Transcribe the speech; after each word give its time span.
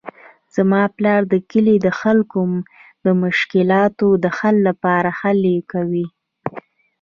زما 0.55 0.83
پلار 0.97 1.21
د 1.33 1.35
کلي 1.51 1.75
د 1.85 1.87
خلکو 1.99 2.41
د 3.05 3.07
مشکلاتو 3.23 4.07
د 4.23 4.25
حل 4.37 4.55
لپاره 4.67 5.09
هلې 5.21 5.57
کوي 5.71 6.05